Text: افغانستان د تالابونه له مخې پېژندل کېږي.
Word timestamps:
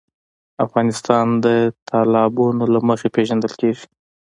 افغانستان 0.65 1.25
د 1.45 1.47
تالابونه 1.89 2.63
له 2.73 2.79
مخې 2.89 3.07
پېژندل 3.15 3.53
کېږي. 3.61 3.85